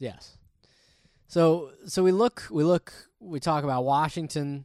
Yes. 0.00 0.38
So 1.28 1.70
so 1.86 2.02
we 2.02 2.10
look 2.10 2.48
we 2.50 2.64
look 2.64 2.92
we 3.20 3.38
talk 3.38 3.62
about 3.62 3.84
Washington 3.84 4.64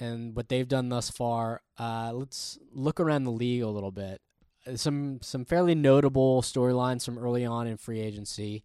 and 0.00 0.34
what 0.34 0.48
they've 0.48 0.66
done 0.66 0.88
thus 0.88 1.08
far. 1.10 1.60
Uh, 1.78 2.10
let's 2.12 2.58
look 2.72 2.98
around 2.98 3.24
the 3.24 3.30
league 3.30 3.62
a 3.62 3.68
little 3.68 3.92
bit. 3.92 4.20
Uh, 4.66 4.76
Some 4.76 5.20
some 5.22 5.44
fairly 5.44 5.76
notable 5.76 6.42
storylines 6.42 7.04
from 7.04 7.18
early 7.18 7.44
on 7.44 7.68
in 7.68 7.76
free 7.76 8.00
agency. 8.00 8.64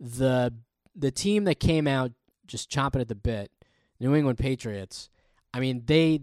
The 0.00 0.52
the 0.96 1.12
team 1.12 1.44
that 1.44 1.60
came 1.60 1.86
out 1.86 2.10
just 2.46 2.70
chomping 2.70 3.00
at 3.00 3.08
the 3.08 3.14
bit, 3.14 3.52
New 4.00 4.14
England 4.14 4.38
Patriots. 4.38 5.10
I 5.52 5.60
mean 5.60 5.82
they 5.86 6.22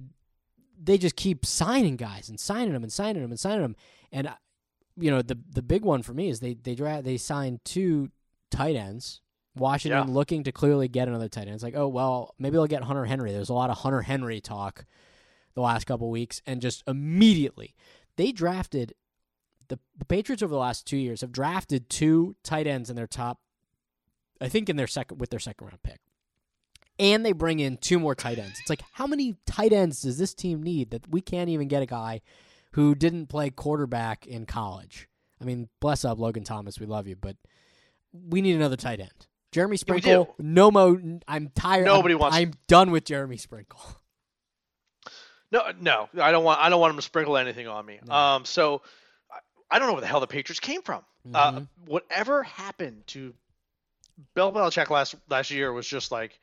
they 0.84 0.98
just 0.98 1.16
keep 1.16 1.46
signing 1.46 1.96
guys 1.96 2.28
and 2.28 2.40
signing 2.40 2.74
them 2.74 2.84
and 2.84 2.92
signing 2.92 3.22
them 3.22 3.32
and 3.32 3.40
signing 3.40 3.62
them. 3.62 3.76
And 4.12 4.28
uh, 4.28 4.36
you 4.98 5.12
know 5.12 5.22
the 5.22 5.38
the 5.50 5.62
big 5.62 5.86
one 5.86 6.02
for 6.02 6.14
me 6.14 6.28
is 6.28 6.40
they 6.40 6.56
they 6.56 6.76
dra- 6.76 7.04
they 7.04 7.18
signed 7.18 7.64
two 7.64 8.10
tight 8.52 8.76
ends. 8.76 9.22
Washington 9.56 10.08
Yeah. 10.08 10.14
looking 10.14 10.44
to 10.44 10.52
clearly 10.52 10.88
get 10.88 11.08
another 11.10 11.28
tight 11.28 11.48
end. 11.48 11.56
It's 11.56 11.64
like, 11.64 11.76
oh 11.76 11.88
well, 11.88 12.36
maybe 12.40 12.54
they'll 12.54 12.68
get 12.68 12.84
Hunter 12.84 13.06
Henry. 13.06 13.32
There's 13.32 13.50
a 13.50 13.54
lot 13.54 13.70
of 13.70 13.80
Hunter 13.80 14.02
Henry 14.04 14.40
talk 14.40 14.86
the 15.56 15.62
last 15.62 15.86
couple 15.86 16.10
weeks, 16.10 16.42
and 16.46 16.62
just 16.62 16.84
immediately 16.88 17.76
they 18.16 18.32
drafted 18.32 18.94
the 19.68 19.78
the 19.98 20.06
Patriots 20.06 20.42
over 20.42 20.54
the 20.54 20.60
last 20.60 20.86
two 20.88 20.96
years 20.98 21.20
have 21.22 21.32
drafted 21.34 21.90
two 21.90 22.36
tight 22.44 22.66
ends 22.68 22.90
in 22.90 22.96
their 22.96 23.08
top, 23.08 23.40
I 24.40 24.48
think 24.48 24.70
in 24.70 24.78
their 24.78 24.88
second 24.88 25.20
with 25.20 25.32
their 25.32 25.40
second 25.40 25.68
round 25.68 25.84
pick, 25.84 26.00
and 26.98 27.26
they 27.26 27.34
bring 27.34 27.60
in 27.60 27.76
two 27.76 28.00
more 28.00 28.16
tight 28.16 28.40
ends. 28.40 28.58
It's 28.62 28.70
like 28.70 28.84
how 28.94 29.06
many 29.08 29.36
tight 29.46 29.74
ends 29.74 30.02
does 30.04 30.18
this 30.18 30.34
team 30.34 30.64
need 30.64 30.92
that 30.92 31.10
we 31.10 31.20
can't 31.20 31.50
even 31.50 31.68
get 31.68 31.84
a 31.84 31.88
guy 31.88 32.22
who 32.74 32.96
didn't 32.96 33.28
play 33.28 33.50
quarterback 33.50 34.26
in 34.26 34.46
college? 34.46 35.10
I 35.42 35.44
mean, 35.44 35.68
bless 35.82 36.06
up 36.06 36.20
Logan 36.20 36.44
Thomas, 36.46 36.80
we 36.80 36.86
love 36.86 37.08
you, 37.08 37.16
but 37.18 37.36
we 38.14 38.42
need 38.42 38.56
another 38.56 38.76
tight 38.78 39.00
end. 39.00 39.12
Jeremy 39.52 39.78
Sprinkle, 39.78 40.34
no 40.40 40.72
mo. 40.72 41.20
I'm 41.28 41.50
tired. 41.56 41.86
Nobody 41.86 42.14
I'm, 42.14 42.20
wants- 42.20 42.38
I'm 42.38 42.54
done 42.68 42.92
with 42.92 43.06
Jeremy 43.06 43.38
Sprinkle. 43.38 43.80
No, 45.52 45.64
no, 45.82 46.08
I 46.22 46.32
don't 46.32 46.46
want. 46.46 46.62
I 46.62 46.70
don't 46.70 46.80
want 46.80 46.92
him 46.92 46.96
to 46.98 47.02
sprinkle 47.02 47.36
anything 47.36 47.68
on 47.68 47.86
me. 47.86 48.00
No. 48.08 48.14
Um, 48.16 48.46
so 48.46 48.82
I, 49.30 49.40
I 49.76 49.80
don't 49.80 49.90
know 49.90 49.96
where 49.96 50.02
the 50.02 50.08
hell 50.08 50.22
the 50.22 50.28
Patriots 50.28 50.62
came 50.62 50.82
from. 50.82 51.04
Uh, 51.34 51.52
Mhm. 51.52 51.68
whatever 51.88 52.42
happened 52.44 53.06
to 53.08 53.34
Bill 54.34 54.52
Belichick 54.54 54.90
last 54.90 55.16
last 55.30 55.52
year 55.52 55.74
was 55.74 55.86
just 55.86 56.10
like, 56.10 56.40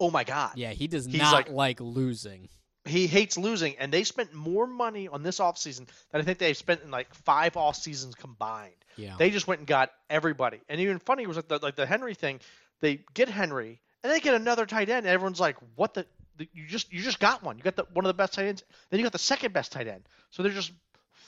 oh 0.00 0.10
my 0.10 0.24
god. 0.24 0.50
Yeah, 0.56 0.72
he 0.72 0.88
does 0.88 1.06
He's 1.06 1.18
not 1.18 1.32
like- 1.32 1.50
like 1.50 1.80
losing. 1.80 2.48
He 2.88 3.06
hates 3.06 3.36
losing, 3.38 3.76
and 3.78 3.92
they 3.92 4.04
spent 4.04 4.32
more 4.34 4.66
money 4.66 5.08
on 5.08 5.22
this 5.22 5.38
offseason 5.38 5.86
than 6.10 6.20
I 6.20 6.22
think 6.22 6.38
they've 6.38 6.56
spent 6.56 6.82
in 6.82 6.90
like 6.90 7.12
five 7.14 7.56
off 7.56 7.76
seasons 7.76 8.14
combined. 8.14 8.72
Yeah. 8.96 9.14
They 9.18 9.30
just 9.30 9.46
went 9.46 9.60
and 9.60 9.66
got 9.68 9.90
everybody. 10.10 10.60
And 10.68 10.80
even 10.80 10.98
funny 10.98 11.26
was 11.26 11.36
like 11.36 11.48
the, 11.48 11.58
like 11.58 11.76
the 11.76 11.86
Henry 11.86 12.14
thing. 12.14 12.40
They 12.80 13.00
get 13.14 13.28
Henry, 13.28 13.80
and 14.02 14.12
they 14.12 14.20
get 14.20 14.34
another 14.34 14.66
tight 14.66 14.88
end. 14.88 15.06
And 15.06 15.08
everyone's 15.08 15.40
like, 15.40 15.56
"What 15.76 15.94
the? 15.94 16.06
the- 16.36 16.48
You 16.52 16.66
just 16.66 16.92
you 16.92 17.02
just 17.02 17.18
got 17.20 17.42
one. 17.42 17.56
You 17.58 17.62
got 17.64 17.76
the 17.76 17.86
one 17.92 18.04
of 18.04 18.08
the 18.08 18.14
best 18.14 18.34
tight 18.34 18.46
ends. 18.46 18.62
Then 18.90 18.98
you 19.00 19.04
got 19.04 19.12
the 19.12 19.18
second 19.18 19.52
best 19.52 19.72
tight 19.72 19.86
end. 19.88 20.02
So 20.30 20.42
they're 20.42 20.52
just 20.52 20.72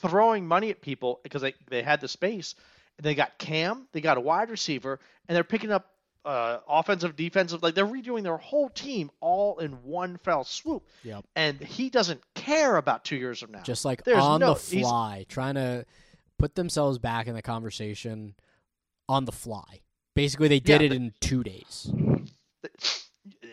throwing 0.01 0.47
money 0.47 0.69
at 0.69 0.81
people 0.81 1.19
because 1.23 1.41
they 1.41 1.53
they 1.69 1.81
had 1.83 2.01
the 2.01 2.07
space. 2.07 2.55
And 2.97 3.05
they 3.05 3.15
got 3.15 3.37
Cam. 3.37 3.87
They 3.93 4.01
got 4.01 4.17
a 4.17 4.21
wide 4.21 4.49
receiver, 4.49 4.99
and 5.27 5.35
they're 5.35 5.43
picking 5.43 5.71
up 5.71 5.90
uh, 6.25 6.59
offensive, 6.67 7.15
defensive. 7.15 7.63
Like 7.63 7.73
they're 7.75 7.85
redoing 7.85 8.23
their 8.23 8.37
whole 8.37 8.69
team 8.69 9.09
all 9.21 9.57
in 9.59 9.71
one 9.83 10.17
fell 10.23 10.43
swoop. 10.43 10.87
Yep. 11.03 11.25
And 11.35 11.59
he 11.59 11.89
doesn't 11.89 12.21
care 12.35 12.77
about 12.77 13.03
two 13.03 13.15
years 13.15 13.39
from 13.39 13.51
now. 13.51 13.61
Just 13.63 13.85
like 13.85 14.03
There's 14.03 14.23
on 14.23 14.39
no- 14.41 14.53
the 14.53 14.59
fly, 14.59 15.25
trying 15.29 15.55
to 15.55 15.85
put 16.37 16.55
themselves 16.55 16.97
back 16.99 17.27
in 17.27 17.33
the 17.35 17.41
conversation 17.41 18.35
on 19.09 19.25
the 19.25 19.31
fly. 19.31 19.81
Basically, 20.15 20.47
they 20.47 20.59
did 20.59 20.81
Yeah, 20.81 20.85
it 20.85 20.89
but- 20.89 20.95
in 20.97 21.13
two 21.21 21.43
days. 21.43 21.91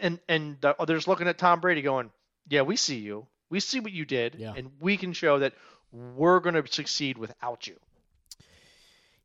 and 0.00 0.18
and 0.28 0.60
the, 0.60 0.74
just 0.86 1.08
looking 1.08 1.28
at 1.28 1.38
Tom 1.38 1.60
Brady 1.60 1.82
going, 1.82 2.10
"Yeah, 2.48 2.62
we 2.62 2.76
see 2.76 2.98
you. 2.98 3.26
We 3.50 3.60
see 3.60 3.80
what 3.80 3.92
you 3.92 4.04
did, 4.04 4.34
Yeah. 4.38 4.52
and 4.56 4.70
we 4.80 4.96
can 4.96 5.12
show 5.12 5.38
that 5.38 5.54
we're 5.92 6.40
going 6.40 6.54
to 6.54 6.66
succeed 6.70 7.16
without 7.18 7.66
you." 7.66 7.78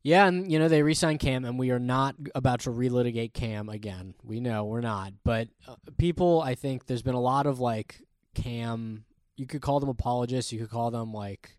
Yeah, 0.04 0.26
and 0.26 0.52
you 0.52 0.58
know 0.58 0.68
they 0.68 0.82
re-signed 0.82 1.18
Cam, 1.18 1.46
and 1.46 1.58
we 1.58 1.70
are 1.70 1.78
not 1.78 2.14
about 2.34 2.60
to 2.60 2.70
relitigate 2.70 3.32
Cam 3.32 3.70
again. 3.70 4.14
We 4.22 4.38
know 4.38 4.66
we're 4.66 4.82
not, 4.82 5.14
but 5.24 5.48
uh, 5.66 5.76
people, 5.96 6.42
I 6.42 6.54
think 6.54 6.84
there's 6.84 7.02
been 7.02 7.14
a 7.14 7.20
lot 7.20 7.46
of 7.46 7.58
like 7.58 8.02
Cam. 8.34 9.06
You 9.36 9.46
could 9.46 9.62
call 9.62 9.80
them 9.80 9.88
apologists. 9.88 10.52
You 10.52 10.60
could 10.60 10.68
call 10.68 10.90
them 10.90 11.14
like 11.14 11.56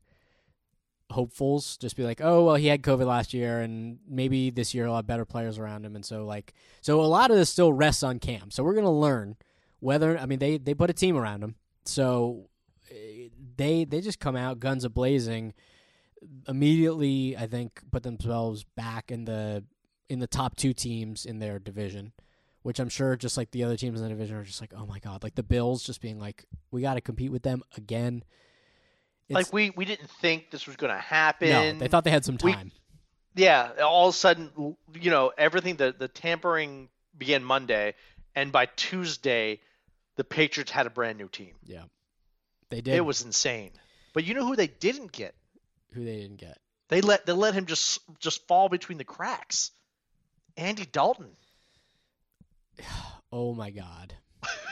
hopefuls. 1.09 1.75
Just 1.77 1.95
be 1.95 2.03
like, 2.03 2.21
oh 2.23 2.45
well, 2.45 2.55
he 2.55 2.67
had 2.67 2.83
COVID 2.83 3.07
last 3.07 3.33
year, 3.33 3.61
and 3.61 3.97
maybe 4.07 4.51
this 4.51 4.75
year 4.75 4.85
a 4.85 4.91
lot 4.91 5.07
better 5.07 5.25
players 5.25 5.57
around 5.57 5.83
him, 5.83 5.95
and 5.95 6.05
so 6.05 6.23
like, 6.23 6.53
so 6.81 7.01
a 7.01 7.07
lot 7.07 7.31
of 7.31 7.37
this 7.37 7.49
still 7.49 7.73
rests 7.73 8.03
on 8.03 8.19
Cam. 8.19 8.51
So 8.51 8.63
we're 8.63 8.75
gonna 8.75 8.91
learn 8.91 9.37
whether 9.79 10.19
I 10.19 10.27
mean 10.27 10.37
they 10.37 10.59
they 10.59 10.75
put 10.75 10.91
a 10.91 10.93
team 10.93 11.17
around 11.17 11.43
him, 11.43 11.55
so 11.83 12.47
eh, 12.91 13.29
they 13.57 13.85
they 13.85 14.01
just 14.01 14.19
come 14.19 14.35
out 14.35 14.59
guns 14.59 14.83
a 14.83 14.89
blazing 14.91 15.55
immediately 16.47 17.35
I 17.37 17.47
think 17.47 17.81
put 17.91 18.03
themselves 18.03 18.63
back 18.75 19.11
in 19.11 19.25
the 19.25 19.63
in 20.09 20.19
the 20.19 20.27
top 20.27 20.55
two 20.55 20.73
teams 20.73 21.25
in 21.25 21.39
their 21.39 21.59
division, 21.59 22.13
which 22.61 22.79
I'm 22.79 22.89
sure 22.89 23.15
just 23.15 23.37
like 23.37 23.51
the 23.51 23.63
other 23.63 23.77
teams 23.77 23.99
in 23.99 24.03
the 24.03 24.09
division 24.09 24.37
are 24.37 24.43
just 24.43 24.61
like, 24.61 24.73
oh 24.75 24.85
my 24.85 24.99
god, 24.99 25.23
like 25.23 25.35
the 25.35 25.43
Bills 25.43 25.83
just 25.83 26.01
being 26.01 26.19
like, 26.19 26.45
we 26.71 26.81
got 26.81 26.95
to 26.95 27.01
compete 27.01 27.31
with 27.31 27.43
them 27.43 27.63
again. 27.77 28.23
It's, 29.27 29.35
like 29.35 29.53
we 29.53 29.71
we 29.71 29.85
didn't 29.85 30.09
think 30.09 30.51
this 30.51 30.67
was 30.67 30.75
going 30.75 30.93
to 30.93 31.01
happen. 31.01 31.49
no, 31.49 31.73
they 31.73 31.87
thought 31.87 32.03
they 32.03 32.11
had 32.11 32.25
some 32.25 32.37
we- 32.43 32.53
time. 32.53 32.71
yeah, 33.35 33.71
all 33.83 34.09
of 34.09 34.13
a 34.13 34.17
sudden, 34.17 34.75
you 34.99 35.09
know, 35.09 35.31
everything 35.37 35.75
the 35.75 35.95
the 35.97 36.07
tampering 36.07 36.89
began 37.17 37.43
Monday, 37.43 37.95
and 38.35 38.51
by 38.51 38.67
Tuesday, 38.67 39.61
the 40.15 40.23
Patriots 40.23 40.69
had 40.69 40.85
a 40.85 40.91
brand 40.91 41.17
new 41.17 41.27
team. 41.27 41.55
yeah, 41.63 41.83
they 42.69 42.81
did. 42.81 42.93
It 42.93 43.01
was 43.01 43.23
insane. 43.23 43.71
But 44.13 44.25
you 44.25 44.33
know 44.33 44.45
who 44.45 44.55
they 44.55 44.67
didn't 44.67 45.11
get? 45.11 45.33
Who 45.95 46.05
they 46.05 46.17
didn't 46.17 46.37
get. 46.37 46.59
They 46.89 47.01
let 47.01 47.25
they 47.25 47.33
let 47.33 47.53
him 47.55 47.65
just 47.65 47.99
just 48.19 48.47
fall 48.47 48.69
between 48.69 48.97
the 48.99 49.03
cracks. 49.03 49.71
Andy 50.57 50.85
Dalton. 50.85 51.31
Oh 53.31 53.53
my 53.53 53.69
god. 53.69 54.13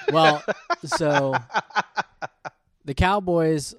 Well, 0.09 0.41
so 0.85 1.33
the 2.85 2.93
Cowboys 2.93 3.75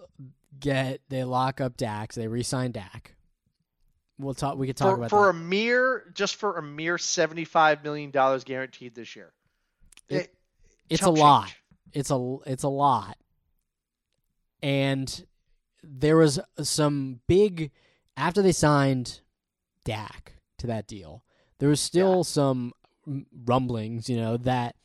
get 0.61 1.01
they 1.09 1.25
lock 1.25 1.61
up 1.63 1.77
Dak. 1.79 2.13
They 2.13 2.29
re-sign 2.29 2.73
Dak. 2.73 3.15
We'll 4.19 4.35
talk. 4.35 4.59
We 4.59 4.67
could 4.67 4.77
talk 4.77 4.91
for, 4.91 4.95
about 4.97 5.11
for 5.11 5.23
that. 5.33 5.39
a 5.39 5.41
mere 5.41 6.11
just 6.13 6.37
for 6.37 6.59
a 6.59 6.63
mere 6.63 6.99
seventy 6.99 7.47
five 7.47 7.83
million 7.83 8.11
dollars 8.11 8.45
guaranteed 8.45 8.95
this 8.95 9.17
year. 9.17 9.33
It- 10.09 10.17
It- 10.17 10.35
it's 10.91 11.03
a 11.03 11.07
chump 11.07 11.19
lot. 11.19 11.55
It's 11.95 12.11
a 12.11 12.37
it's 12.45 12.65
a 12.65 12.69
lot. 12.69 13.17
And 14.63 15.27
there 15.89 16.17
was 16.17 16.41
some 16.63 17.21
big 17.27 17.71
after 18.17 18.43
they 18.43 18.53
signed 18.53 19.21
Dak 19.85 20.35
to 20.59 20.67
that 20.67 20.87
deal. 20.87 21.25
There 21.59 21.69
was 21.69 21.81
still 21.81 22.19
Yeah. 22.19 22.23
some 22.23 22.73
rumblings, 23.45 24.09
you 24.09 24.17
know, 24.17 24.37
that 24.39 24.77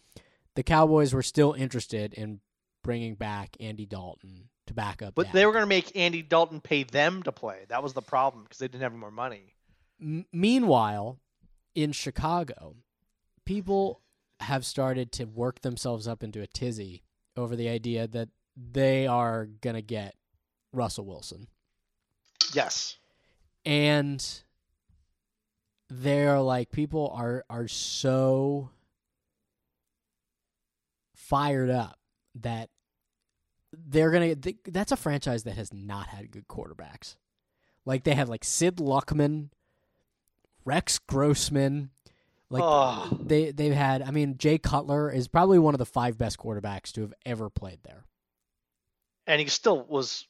the 0.55 0.63
Cowboys 0.63 1.13
were 1.13 1.23
still 1.23 1.53
interested 1.53 2.13
in 2.13 2.41
bringing 2.83 3.15
back 3.15 3.55
Andy 3.59 3.85
Dalton 3.85 4.49
to 4.67 4.73
back 4.73 5.01
up. 5.01 5.15
But 5.15 5.27
Dak. 5.27 5.33
they 5.33 5.45
were 5.45 5.51
going 5.51 5.63
to 5.63 5.67
make 5.67 5.95
Andy 5.95 6.21
Dalton 6.21 6.59
pay 6.61 6.83
them 6.83 7.23
to 7.23 7.31
play. 7.31 7.65
That 7.69 7.81
was 7.83 7.93
the 7.93 8.01
problem 8.01 8.43
because 8.43 8.57
they 8.59 8.67
didn't 8.67 8.81
have 8.83 8.91
any 8.91 8.99
more 8.99 9.11
money. 9.11 9.55
M- 10.01 10.25
meanwhile, 10.33 11.19
in 11.75 11.91
Chicago, 11.91 12.75
people 13.45 14.01
have 14.41 14.65
started 14.65 15.11
to 15.13 15.25
work 15.25 15.61
themselves 15.61 16.07
up 16.07 16.23
into 16.23 16.41
a 16.41 16.47
tizzy 16.47 17.03
over 17.35 17.55
the 17.55 17.69
idea 17.69 18.07
that 18.07 18.29
they 18.55 19.07
are 19.07 19.45
going 19.45 19.75
to 19.75 19.81
get 19.81 20.15
Russell 20.71 21.05
Wilson. 21.05 21.47
Yes. 22.53 22.97
And 23.65 24.25
they're 25.89 26.39
like 26.39 26.71
people 26.71 27.11
are 27.15 27.43
are 27.49 27.67
so 27.67 28.69
fired 31.15 31.69
up 31.69 31.97
that 32.35 32.69
they're 33.73 34.11
going 34.11 34.39
to 34.39 34.53
that's 34.67 34.91
a 34.91 34.95
franchise 34.97 35.43
that 35.43 35.55
has 35.55 35.73
not 35.73 36.07
had 36.07 36.31
good 36.31 36.47
quarterbacks. 36.47 37.15
Like 37.85 38.03
they 38.03 38.15
had 38.15 38.29
like 38.29 38.43
Sid 38.43 38.77
Luckman, 38.77 39.49
Rex 40.65 40.99
Grossman, 40.99 41.89
like 42.49 42.63
Oh. 42.65 43.17
they 43.21 43.51
they've 43.51 43.73
had. 43.73 44.01
I 44.01 44.11
mean, 44.11 44.37
Jay 44.37 44.57
Cutler 44.57 45.11
is 45.11 45.27
probably 45.27 45.59
one 45.59 45.73
of 45.73 45.79
the 45.79 45.85
five 45.85 46.17
best 46.17 46.37
quarterbacks 46.37 46.91
to 46.93 47.01
have 47.01 47.13
ever 47.25 47.49
played 47.49 47.79
there. 47.83 48.05
And 49.27 49.39
he 49.39 49.47
still 49.47 49.83
was, 49.83 50.25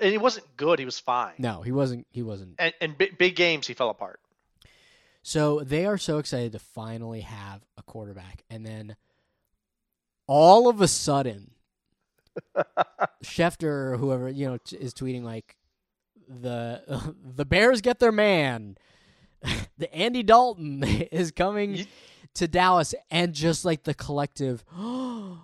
and 0.00 0.10
he 0.10 0.18
wasn't 0.18 0.46
good. 0.56 0.78
He 0.78 0.84
was 0.84 0.98
fine. 0.98 1.34
No, 1.38 1.62
he 1.62 1.72
wasn't. 1.72 2.06
He 2.10 2.22
wasn't. 2.22 2.54
And, 2.58 2.74
and 2.80 2.98
big, 2.98 3.18
big 3.18 3.36
games, 3.36 3.66
he 3.66 3.74
fell 3.74 3.90
apart. 3.90 4.20
So 5.22 5.60
they 5.60 5.86
are 5.86 5.98
so 5.98 6.18
excited 6.18 6.52
to 6.52 6.58
finally 6.58 7.22
have 7.22 7.62
a 7.78 7.82
quarterback, 7.82 8.44
and 8.50 8.64
then 8.64 8.96
all 10.26 10.68
of 10.68 10.80
a 10.80 10.88
sudden, 10.88 11.52
Schefter 13.24 13.92
or 13.92 13.96
whoever 13.96 14.28
you 14.28 14.46
know 14.46 14.58
t- 14.58 14.76
is 14.76 14.92
tweeting 14.92 15.22
like 15.22 15.56
the 16.28 17.14
the 17.36 17.44
Bears 17.44 17.80
get 17.80 17.98
their 18.00 18.12
man. 18.12 18.76
the 19.78 19.94
Andy 19.94 20.22
Dalton 20.22 20.82
is 20.84 21.30
coming 21.30 21.86
to 22.34 22.48
Dallas, 22.48 22.94
and 23.10 23.32
just 23.32 23.64
like 23.64 23.84
the 23.84 23.94
collective, 23.94 24.64
oh 24.76 25.43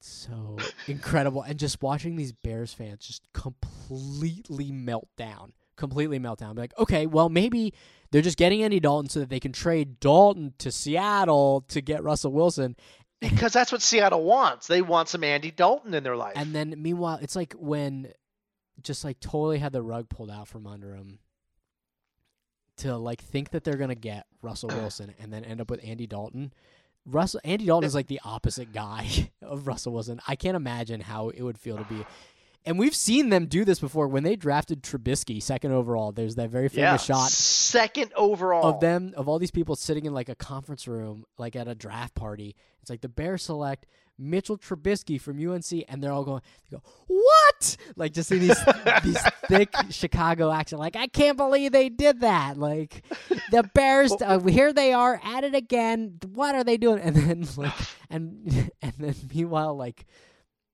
it's 0.00 0.08
so 0.30 0.56
incredible, 0.86 1.42
and 1.42 1.58
just 1.58 1.82
watching 1.82 2.16
these 2.16 2.32
Bears 2.32 2.72
fans 2.72 3.06
just 3.06 3.22
completely 3.34 4.72
melt 4.72 5.08
down, 5.18 5.52
completely 5.76 6.18
melt 6.18 6.38
down. 6.38 6.54
Be 6.54 6.62
like, 6.62 6.78
okay, 6.78 7.06
well 7.06 7.28
maybe 7.28 7.74
they're 8.10 8.22
just 8.22 8.38
getting 8.38 8.62
Andy 8.62 8.80
Dalton 8.80 9.10
so 9.10 9.20
that 9.20 9.28
they 9.28 9.40
can 9.40 9.52
trade 9.52 10.00
Dalton 10.00 10.54
to 10.58 10.72
Seattle 10.72 11.64
to 11.68 11.80
get 11.82 12.02
Russell 12.02 12.32
Wilson, 12.32 12.76
Because 13.20 13.52
that's 13.52 13.70
what 13.70 13.82
Seattle 13.82 14.24
wants. 14.24 14.66
They 14.66 14.80
want 14.80 15.10
some 15.10 15.22
Andy 15.22 15.50
Dalton 15.50 15.92
in 15.92 16.02
their 16.02 16.16
life. 16.16 16.32
and 16.36 16.54
then 16.54 16.74
meanwhile, 16.78 17.18
it's 17.20 17.36
like 17.36 17.52
when 17.58 18.10
just 18.82 19.04
like 19.04 19.20
totally 19.20 19.58
had 19.58 19.72
the 19.72 19.82
rug 19.82 20.08
pulled 20.08 20.30
out 20.30 20.48
from 20.48 20.66
under 20.66 20.94
him 20.94 21.18
to 22.78 22.96
like 22.96 23.20
think 23.20 23.50
that 23.50 23.62
they're 23.64 23.76
gonna 23.76 23.94
get 23.94 24.24
Russell 24.40 24.70
Wilson 24.74 25.12
and 25.20 25.30
then 25.30 25.44
end 25.44 25.60
up 25.60 25.70
with 25.70 25.84
Andy 25.84 26.06
Dalton. 26.06 26.52
Russell 27.10 27.40
Andy 27.44 27.66
Dalton 27.66 27.86
is 27.86 27.94
like 27.94 28.06
the 28.06 28.20
opposite 28.24 28.72
guy 28.72 29.30
of 29.42 29.66
Russell 29.66 29.92
Wilson. 29.92 30.20
I 30.26 30.36
can't 30.36 30.56
imagine 30.56 31.00
how 31.00 31.28
it 31.30 31.42
would 31.42 31.58
feel 31.58 31.76
to 31.76 31.84
be. 31.84 32.04
And 32.66 32.78
we've 32.78 32.94
seen 32.94 33.30
them 33.30 33.46
do 33.46 33.64
this 33.64 33.80
before 33.80 34.06
when 34.06 34.22
they 34.22 34.36
drafted 34.36 34.82
Trubisky 34.82 35.42
second 35.42 35.72
overall. 35.72 36.12
There's 36.12 36.34
that 36.34 36.50
very 36.50 36.68
yeah, 36.70 36.90
famous 36.90 37.04
shot 37.04 37.30
second 37.30 38.12
overall 38.16 38.66
of 38.66 38.80
them 38.80 39.14
of 39.16 39.28
all 39.28 39.38
these 39.38 39.50
people 39.50 39.76
sitting 39.76 40.04
in 40.04 40.12
like 40.12 40.28
a 40.28 40.34
conference 40.34 40.86
room 40.86 41.24
like 41.38 41.56
at 41.56 41.68
a 41.68 41.74
draft 41.74 42.14
party 42.14 42.56
it's 42.82 42.90
like 42.90 43.00
the 43.00 43.08
bears 43.08 43.42
select 43.44 43.86
mitchell 44.20 44.58
trubisky 44.58 45.20
from 45.20 45.38
unc 45.48 45.72
and 45.88 46.02
they're 46.02 46.12
all 46.12 46.24
going 46.24 46.42
they 46.70 46.76
go 46.76 46.82
what? 47.06 47.76
Like 47.96 48.12
just 48.12 48.30
in 48.30 48.40
these 48.40 48.58
these 49.04 49.20
thick 49.46 49.74
chicago 49.90 50.52
accent. 50.52 50.80
Like 50.80 50.96
i 50.96 51.06
can't 51.06 51.36
believe 51.36 51.72
they 51.72 51.88
did 51.88 52.20
that. 52.20 52.56
Like 52.56 53.04
the 53.50 53.68
bears 53.74 54.12
uh, 54.22 54.38
here 54.40 54.72
they 54.72 54.92
are 54.92 55.20
at 55.24 55.44
it 55.44 55.54
again. 55.54 56.18
What 56.32 56.54
are 56.54 56.64
they 56.64 56.76
doing? 56.76 57.00
And 57.00 57.16
then 57.16 57.46
like 57.56 57.72
and 58.08 58.70
and 58.82 58.92
then 58.98 59.14
meanwhile 59.32 59.76
like 59.76 60.06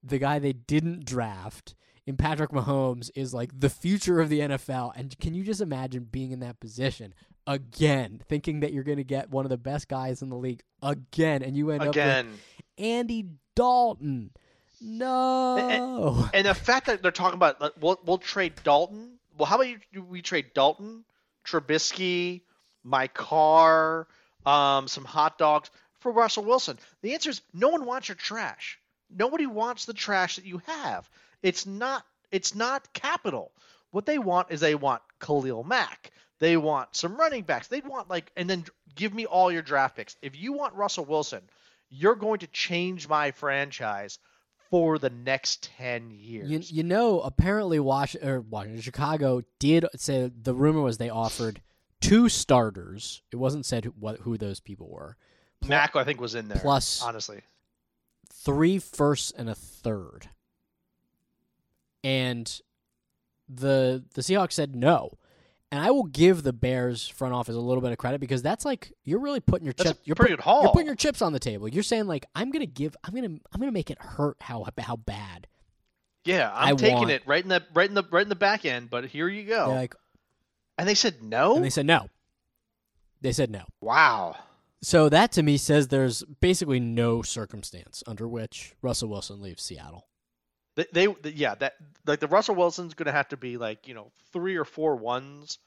the 0.02 0.18
guy 0.18 0.38
they 0.38 0.52
didn't 0.52 1.04
draft 1.04 1.74
in 2.06 2.16
Patrick 2.16 2.50
Mahomes 2.50 3.10
is 3.14 3.34
like 3.34 3.58
the 3.58 3.68
future 3.70 4.20
of 4.20 4.28
the 4.28 4.40
NFL. 4.40 4.92
And 4.94 5.18
can 5.18 5.34
you 5.34 5.42
just 5.42 5.60
imagine 5.60 6.04
being 6.04 6.30
in 6.30 6.40
that 6.40 6.60
position 6.60 7.14
again, 7.46 8.20
thinking 8.28 8.60
that 8.60 8.72
you're 8.72 8.84
going 8.84 8.98
to 8.98 9.04
get 9.04 9.30
one 9.30 9.44
of 9.44 9.50
the 9.50 9.58
best 9.58 9.88
guys 9.88 10.22
in 10.22 10.28
the 10.28 10.36
league 10.36 10.62
again, 10.82 11.42
and 11.42 11.56
you 11.56 11.70
end 11.70 11.82
up 11.82 11.88
again. 11.88 12.38
Andy 12.78 13.26
Dalton? 13.54 14.30
No. 14.80 16.28
And 16.32 16.46
the 16.46 16.54
fact 16.54 16.86
that 16.86 17.02
they're 17.02 17.10
talking 17.10 17.36
about 17.36 17.60
like, 17.60 17.72
we'll, 17.80 18.00
we'll 18.04 18.18
trade 18.18 18.54
Dalton. 18.62 19.18
Well, 19.36 19.46
how 19.46 19.56
about 19.56 19.68
you? 19.68 20.02
We 20.02 20.22
trade 20.22 20.52
Dalton, 20.54 21.04
Trubisky, 21.44 22.42
my 22.84 23.08
car, 23.08 24.06
um, 24.44 24.88
some 24.88 25.04
hot 25.04 25.38
dogs 25.38 25.70
for 26.00 26.12
Russell 26.12 26.44
Wilson. 26.44 26.78
The 27.02 27.14
answer 27.14 27.30
is 27.30 27.42
no 27.52 27.68
one 27.68 27.84
wants 27.84 28.08
your 28.08 28.16
trash. 28.16 28.78
Nobody 29.10 29.46
wants 29.46 29.84
the 29.84 29.94
trash 29.94 30.36
that 30.36 30.44
you 30.44 30.62
have. 30.66 31.08
It's 31.42 31.66
not. 31.66 32.04
It's 32.32 32.54
not 32.54 32.92
capital. 32.92 33.52
What 33.92 34.04
they 34.04 34.18
want 34.18 34.50
is 34.50 34.60
they 34.60 34.74
want 34.74 35.02
Khalil 35.20 35.64
Mack. 35.64 36.10
They 36.38 36.56
want 36.56 36.94
some 36.94 37.16
running 37.16 37.44
backs. 37.44 37.68
They'd 37.68 37.86
want 37.86 38.10
like, 38.10 38.30
and 38.36 38.50
then 38.50 38.64
give 38.94 39.14
me 39.14 39.26
all 39.26 39.50
your 39.50 39.62
draft 39.62 39.96
picks. 39.96 40.16
If 40.22 40.36
you 40.36 40.52
want 40.52 40.74
Russell 40.74 41.04
Wilson, 41.04 41.42
you're 41.88 42.14
going 42.14 42.40
to 42.40 42.46
change 42.48 43.08
my 43.08 43.30
franchise 43.30 44.18
for 44.70 44.98
the 44.98 45.10
next 45.10 45.70
10 45.76 46.10
years. 46.10 46.50
You, 46.50 46.78
you 46.78 46.82
know, 46.82 47.20
apparently 47.20 47.78
Wash 47.78 48.16
or 48.16 48.40
Washington, 48.40 48.82
Chicago 48.82 49.42
did 49.58 49.86
say 49.96 50.30
the 50.34 50.54
rumor 50.54 50.80
was 50.80 50.98
they 50.98 51.10
offered 51.10 51.62
two 52.00 52.28
starters. 52.28 53.22
It 53.32 53.36
wasn't 53.36 53.66
said 53.66 53.84
who, 53.84 53.90
what, 53.98 54.20
who 54.20 54.36
those 54.36 54.60
people 54.60 54.90
were. 54.90 55.16
Pl- 55.60 55.70
Mack, 55.70 55.96
I 55.96 56.04
think, 56.04 56.20
was 56.20 56.34
in 56.34 56.48
there. 56.48 56.58
Plus- 56.58 57.02
honestly, 57.02 57.42
three 58.32 58.78
firsts 58.78 59.32
and 59.36 59.48
a 59.48 59.54
third. 59.54 60.28
And 62.04 62.60
the 63.48 64.04
the 64.14 64.22
Seahawks 64.22 64.52
said 64.52 64.76
no. 64.76 65.18
And 65.72 65.80
I 65.84 65.90
will 65.90 66.04
give 66.04 66.42
the 66.44 66.52
Bears 66.52 67.08
front 67.08 67.34
office 67.34 67.56
a 67.56 67.60
little 67.60 67.80
bit 67.82 67.90
of 67.90 67.98
credit 67.98 68.20
because 68.20 68.40
that's 68.40 68.64
like 68.64 68.92
you're 69.04 69.18
really 69.18 69.40
putting 69.40 69.64
your 69.64 69.74
that's 69.74 69.90
chip 69.90 69.98
a 69.98 70.00
you're, 70.04 70.14
put- 70.14 70.28
you're 70.30 70.38
putting 70.72 70.86
your 70.86 70.94
chips 70.94 71.20
on 71.20 71.32
the 71.32 71.40
table. 71.40 71.66
You're 71.68 71.82
saying 71.82 72.06
like 72.06 72.24
I'm 72.36 72.50
gonna 72.52 72.66
give 72.66 72.96
I'm 73.02 73.12
gonna 73.14 73.38
I'm 73.52 73.60
gonna 73.60 73.72
make 73.72 73.90
it 73.90 73.98
hurt 74.00 74.36
how 74.40 74.64
how 74.78 74.94
bad. 74.96 75.48
yeah, 76.24 76.52
I'm 76.54 76.74
I 76.74 76.76
taking 76.76 76.96
want- 76.98 77.10
it 77.10 77.22
right 77.26 77.42
in 77.42 77.48
the 77.48 77.62
right 77.74 77.88
in 77.88 77.94
the 77.94 78.04
right 78.10 78.22
in 78.22 78.28
the 78.28 78.36
back 78.36 78.64
end. 78.64 78.90
But 78.90 79.06
here 79.06 79.28
you 79.28 79.42
go. 79.44 79.66
They're 79.68 79.76
like 79.76 79.94
and 80.78 80.88
they 80.88 80.94
said 80.94 81.20
no. 81.22 81.56
and 81.56 81.64
they 81.64 81.70
said 81.70 81.86
no. 81.86 82.10
They 83.20 83.32
said 83.32 83.50
no. 83.50 83.64
wow. 83.80 84.36
So 84.82 85.08
that 85.08 85.32
to 85.32 85.42
me 85.42 85.56
says 85.56 85.88
there's 85.88 86.22
basically 86.40 86.78
no 86.78 87.22
circumstance 87.22 88.04
under 88.06 88.28
which 88.28 88.74
Russell 88.82 89.08
Wilson 89.08 89.42
leaves 89.42 89.62
Seattle. 89.64 90.06
They, 90.76 91.06
they, 91.06 91.30
yeah, 91.30 91.54
that 91.56 91.74
like 92.06 92.20
the 92.20 92.28
Russell 92.28 92.54
Wilson's 92.54 92.94
going 92.94 93.06
to 93.06 93.12
have 93.12 93.28
to 93.28 93.36
be 93.36 93.56
like 93.56 93.88
you 93.88 93.94
know 93.94 94.12
three 94.32 94.56
or 94.56 94.64
four 94.64 94.94
ones, 94.96 95.58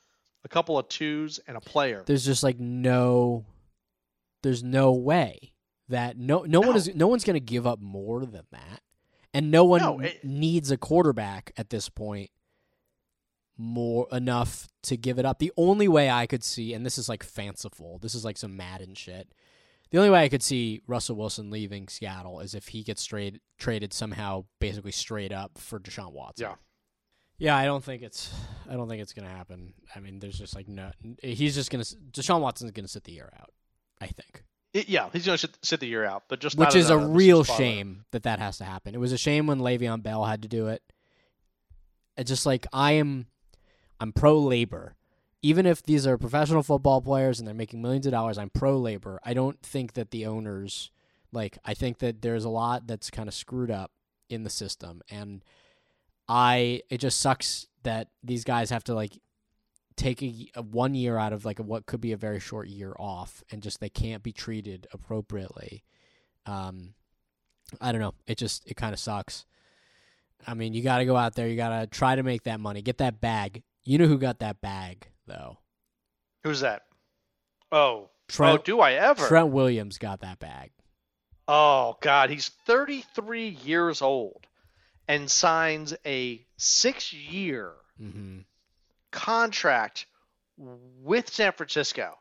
a 0.46 0.48
couple 0.48 0.78
of 0.78 0.88
twos, 0.88 1.40
and 1.48 1.58
a 1.58 1.62
player. 1.62 2.04
there's 2.06 2.26
just 2.26 2.44
like 2.44 2.60
no 2.60 3.46
there's 4.44 4.64
no 4.64 4.92
way 4.94 5.54
that 5.90 6.18
no 6.18 6.44
no, 6.44 6.60
one 6.62 6.76
is 6.76 6.94
no 6.96 7.08
one's 7.08 7.24
going 7.24 7.34
to 7.36 7.40
give 7.40 7.66
up 7.66 7.82
more 7.82 8.26
than 8.26 8.44
that. 8.52 8.82
And 9.34 9.52
no 9.52 9.64
one 9.64 9.82
No, 9.82 10.00
it- 10.00 10.24
needs 10.24 10.70
a 10.72 10.78
quarterback 10.78 11.52
at 11.58 11.70
this 11.70 11.90
point 11.90 12.30
more 13.58 14.08
enough 14.12 14.68
to 14.84 14.96
give 14.96 15.20
it 15.20 15.26
up. 15.26 15.40
The 15.40 15.52
only 15.58 15.88
way 15.88 16.10
i 16.10 16.26
could 16.26 16.44
see 16.44 16.74
and 16.74 16.86
this 16.86 16.98
is 16.98 17.10
like 17.10 17.24
fanciful 17.24 17.98
this 18.02 18.16
is 18.16 18.24
like 18.24 18.38
some 18.38 18.56
madden 18.56 18.94
shit 18.96 19.28
the 19.92 19.98
only 19.98 20.10
way 20.10 20.24
i 20.24 20.30
could 20.30 20.44
see 20.44 20.82
russell 20.88 21.16
wilson 21.16 21.50
leaving 21.50 21.88
seattle 21.88 22.40
is 22.40 22.54
if 22.54 22.70
he 22.70 22.84
gets 22.84 23.02
straight 23.02 23.42
traded 23.58 23.94
somehow 23.94 24.44
basically 24.60 24.92
straight 24.92 25.32
up 25.32 25.58
for 25.58 25.80
deshaun 25.80 26.12
watson 26.14 26.48
Yeah. 26.48 26.56
yeah, 27.38 27.58
I 27.58 27.66
don't 27.66 27.84
think 27.84 28.02
it's. 28.04 28.34
I 28.70 28.74
don't 28.74 28.90
think 28.90 29.02
it's 29.02 29.14
gonna 29.14 29.30
happen. 29.30 29.74
I 29.96 30.00
mean, 30.02 30.20
there's 30.20 30.38
just 30.38 30.56
like 30.56 30.68
no. 30.68 30.92
He's 31.24 31.56
just 31.56 31.72
gonna. 31.72 31.86
Deshaun 32.12 32.42
Watson's 32.42 32.72
gonna 32.72 32.88
sit 32.90 33.06
the 33.06 33.14
year 33.14 33.32
out. 33.40 33.52
I 34.02 34.08
think, 34.08 34.44
It- 34.74 34.90
yeah, 34.90 35.10
he's 35.14 35.26
going 35.26 35.38
to 35.38 35.48
sit, 35.48 35.58
sit 35.64 35.80
the 35.80 35.88
year 35.88 36.04
out, 36.06 36.24
but 36.30 36.40
just 36.42 36.58
which 36.58 36.68
not 36.68 36.76
is 36.76 36.90
a 36.90 36.98
a 36.98 37.08
real 37.08 37.44
spot. 37.46 37.58
shame 37.58 38.06
that 38.12 38.24
that 38.24 38.40
has 38.40 38.58
to 38.60 38.66
happen. 38.66 38.94
It 38.94 39.00
was 39.00 39.12
a 39.14 39.18
shame 39.18 39.48
when 39.48 39.60
Le'Veon 39.60 40.04
Bell 40.04 40.26
had 40.26 40.42
to 40.44 40.48
do 40.50 40.68
it. 40.68 40.82
It's 42.18 42.30
just 42.30 42.46
like 42.46 42.68
I 42.74 42.94
am. 42.94 43.28
I'm 44.02 44.12
pro 44.14 44.38
labor. 44.40 44.96
Even 45.42 45.66
if 45.66 45.82
these 45.84 46.06
are 46.06 46.18
professional 46.18 46.64
football 46.64 47.02
players 47.02 47.40
and 47.40 47.48
they're 47.48 47.56
making 47.56 47.82
millions 47.82 48.06
of 48.06 48.12
dollars, 48.12 48.38
I'm 48.38 48.50
pro 48.50 48.78
labor. 48.78 49.20
I 49.24 49.34
don't 49.34 49.62
think 49.62 49.94
that 49.94 50.12
the 50.12 50.26
owners 50.26 50.92
like. 51.32 51.58
I 51.64 51.74
think 51.74 52.00
that 52.00 52.22
there's 52.22 52.44
a 52.44 52.50
lot 52.50 52.88
that's 52.88 53.10
kind 53.10 53.30
of 53.30 53.34
screwed 53.34 53.72
up 53.72 53.92
in 54.30 54.44
the 54.44 54.50
system, 54.50 55.02
and 55.10 55.44
I. 56.28 56.82
It 56.90 56.98
just 56.98 57.20
sucks 57.20 57.68
that 57.84 58.10
these 58.24 58.44
guys 58.44 58.70
have 58.70 58.84
to 58.86 58.94
like 58.94 59.18
take 59.96 60.22
a, 60.22 60.50
a 60.56 60.62
one 60.62 60.96
year 60.96 61.18
out 61.18 61.34
of 61.34 61.46
like 61.46 61.60
a, 61.60 61.64
what 61.64 61.86
could 61.86 62.02
be 62.02 62.12
a 62.12 62.18
very 62.18 62.40
short 62.40 62.68
year 62.68 62.94
off, 63.00 63.44
and 63.52 63.64
just 63.64 63.80
they 63.80 63.90
can't 63.90 64.24
be 64.24 64.34
treated 64.34 64.88
appropriately. 64.92 65.84
Um, 66.46 66.96
I 67.80 67.92
don't 67.92 68.02
know. 68.02 68.14
It 68.28 68.38
just 68.38 68.66
it 68.66 68.76
kind 68.76 68.94
of 68.94 69.00
sucks. 69.00 69.46
I 70.48 70.54
mean, 70.54 70.74
you 70.74 70.82
got 70.82 71.00
to 71.00 71.06
go 71.06 71.16
out 71.16 71.36
there. 71.36 71.48
You 71.48 71.56
got 71.58 71.80
to 71.82 71.88
try 71.88 72.16
to 72.16 72.24
make 72.24 72.44
that 72.44 72.60
money, 72.60 72.82
get 72.82 72.98
that 73.00 73.20
bag. 73.20 73.62
You 73.84 73.98
know 73.98 74.08
who 74.08 74.18
got 74.18 74.40
that 74.40 74.62
bag 74.62 75.08
though? 75.30 75.58
Who's 76.44 76.60
that? 76.60 76.84
Oh, 77.72 78.10
Trent. 78.28 78.60
oh, 78.60 78.64
do 78.64 78.80
I 78.82 78.94
ever? 78.94 79.28
Trent 79.28 79.50
Williams 79.50 79.98
got 79.98 80.22
that 80.22 80.40
bag. 80.40 80.72
Oh 81.48 81.98
God, 82.02 82.30
he's 82.30 82.50
33 82.66 83.48
years 83.50 84.02
old 84.02 84.46
and 85.08 85.30
signs 85.30 85.96
a 86.06 86.46
six-year 86.58 87.74
hmm 87.98 88.40
contract 89.12 90.06
with 90.58 91.34
San 91.34 91.52
Francisco. 91.54 92.16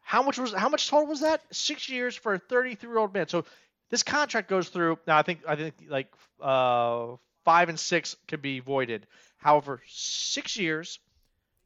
How 0.00 0.22
much 0.22 0.38
was 0.38 0.52
how 0.54 0.68
much 0.68 0.88
total 0.88 1.08
was 1.08 1.20
that? 1.20 1.42
Six 1.50 1.88
years 1.88 2.16
for 2.16 2.34
a 2.34 2.40
33-year-old 2.40 3.12
man. 3.12 3.28
So 3.28 3.44
this 3.90 4.02
contract 4.02 4.48
goes 4.48 4.68
through. 4.68 4.98
Now 5.06 5.18
I 5.18 5.22
think 5.22 5.40
I 5.46 5.56
think 5.56 5.74
like 5.88 6.08
uh, 6.40 7.16
five 7.44 7.68
and 7.68 7.78
six 7.78 8.16
can 8.28 8.40
be 8.40 8.60
voided. 8.60 9.06
However, 9.36 9.82
six 9.86 10.56
years, 10.56 10.98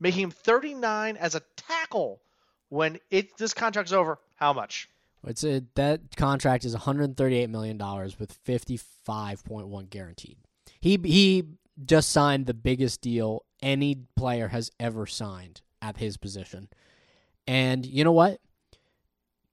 making 0.01 0.25
him 0.25 0.31
39 0.31 1.17
as 1.17 1.35
a 1.35 1.43
tackle 1.57 2.21
when 2.69 2.99
it 3.11 3.37
this 3.39 3.55
contract's 3.55 3.93
over. 3.93 4.19
How 4.37 4.53
much? 4.53 4.89
It's 5.27 5.45
a 5.45 5.63
that 5.75 6.17
contract 6.17 6.65
is 6.65 6.73
138 6.73 7.51
million 7.51 7.77
dollars 7.77 8.19
with 8.19 8.43
55.1 8.45 9.91
guaranteed. 9.91 10.39
He 10.81 10.99
he 11.03 11.45
just 11.85 12.11
signed 12.11 12.47
the 12.47 12.55
biggest 12.55 13.01
deal 13.01 13.45
any 13.63 13.97
player 14.17 14.49
has 14.49 14.71
ever 14.79 15.07
signed 15.07 15.61
at 15.83 15.97
his 15.97 16.17
position. 16.17 16.69
And 17.47 17.85
you 17.87 18.05
know 18.05 18.13
what? 18.13 18.41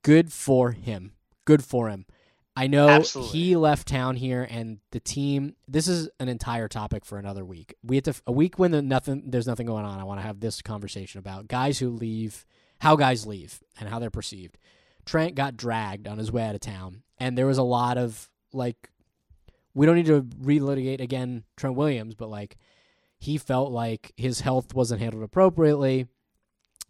Good 0.04 0.32
for 0.32 0.72
him. 0.72 1.14
Good 1.46 1.64
for 1.64 1.90
him. 1.90 2.06
I 2.56 2.68
know 2.68 2.88
Absolutely. 2.88 3.38
he 3.38 3.56
left 3.58 3.88
town 3.88 4.16
here, 4.16 4.48
and 4.50 4.80
the 4.92 5.02
team. 5.02 5.56
This 5.68 5.88
is 5.88 6.10
an 6.20 6.30
entire 6.30 6.68
topic 6.70 7.04
for 7.04 7.18
another 7.18 7.44
week. 7.44 7.76
We 7.84 7.98
have 7.98 8.04
to 8.06 8.16
a 8.26 8.32
week 8.32 8.58
when 8.58 8.72
the 8.72 8.82
nothing, 8.82 9.24
there's 9.28 9.48
nothing 9.48 9.68
going 9.68 9.84
on. 9.84 10.00
I 10.00 10.06
want 10.06 10.22
to 10.22 10.26
have 10.26 10.40
this 10.40 10.62
conversation 10.62 11.20
about 11.20 11.48
guys 11.50 11.80
who 11.80 11.90
leave, 11.90 12.46
how 12.80 12.96
guys 12.96 13.26
leave, 13.26 13.62
and 13.80 13.90
how 13.90 14.00
they're 14.00 14.10
perceived. 14.10 14.58
Trent 15.06 15.36
got 15.36 15.58
dragged 15.58 16.08
on 16.08 16.18
his 16.18 16.32
way 16.32 16.44
out 16.44 16.56
of 16.56 16.62
town, 16.62 17.04
and 17.18 17.38
there 17.38 17.46
was 17.46 17.58
a 17.58 17.64
lot 17.64 17.98
of 17.98 18.30
like, 18.54 18.90
we 19.74 19.86
don't 19.86 19.96
need 19.96 20.06
to 20.06 20.22
relitigate 20.22 21.02
again 21.02 21.44
Trent 21.58 21.76
Williams, 21.76 22.16
but 22.16 22.30
like, 22.30 22.58
he 23.20 23.38
felt 23.38 23.72
like 23.72 24.14
his 24.18 24.42
health 24.42 24.74
wasn't 24.74 25.02
handled 25.02 25.24
appropriately. 25.24 26.08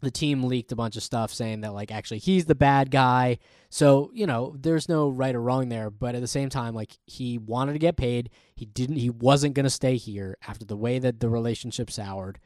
The 0.01 0.11
team 0.11 0.43
leaked 0.43 0.71
a 0.71 0.75
bunch 0.75 0.97
of 0.97 1.03
stuff 1.03 1.33
saying 1.33 1.61
that 1.61 1.73
like 1.73 1.91
actually 1.91 2.19
he's 2.19 2.45
the 2.45 2.55
bad 2.55 2.91
guy. 2.91 3.39
So, 3.69 4.11
you 4.13 4.27
know, 4.27 4.55
there's 4.59 4.87
no 4.87 5.09
right 5.09 5.33
or 5.33 5.41
wrong 5.41 5.69
there, 5.69 5.89
but 5.89 6.15
at 6.15 6.21
the 6.21 6.27
same 6.27 6.49
time 6.49 6.75
like 6.75 6.97
he 7.05 7.37
wanted 7.37 7.73
to 7.73 7.79
get 7.79 7.97
paid. 7.97 8.29
He 8.55 8.65
didn't 8.65 8.97
he 8.97 9.09
wasn't 9.09 9.55
going 9.55 9.63
to 9.63 9.69
stay 9.69 9.95
here 9.95 10.37
after 10.47 10.65
the 10.65 10.77
way 10.77 10.99
that 10.99 11.21
the 11.21 11.29
relationship 11.29 11.89
soured. 11.89 12.39